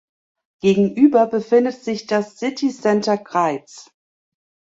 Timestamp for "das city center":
2.07-3.19